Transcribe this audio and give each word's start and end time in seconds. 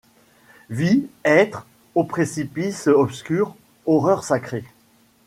Vie! 0.71 1.05
Être! 1.23 1.67
ô 1.93 2.03
précipice 2.03 2.87
obscur! 2.87 3.55
horreurs 3.85 4.23
sacrées 4.23 4.65